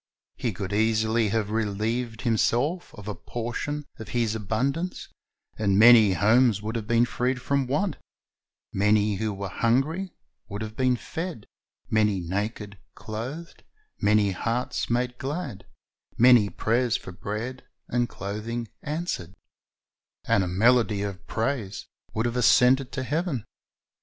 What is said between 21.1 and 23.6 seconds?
praise would have ascended to heaven.